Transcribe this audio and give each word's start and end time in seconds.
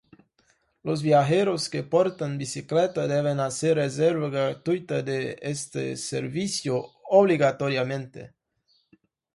Los 0.89 1.03
viajeros 1.07 1.67
que 1.73 1.83
porten 1.91 2.39
bicicleta 2.39 3.05
deben 3.07 3.39
hacer 3.39 3.75
reserva 3.77 4.29
gratuita 4.29 5.03
de 5.03 5.37
este 5.43 5.95
servicio 5.95 6.87
obligatoriamente. 7.07 8.33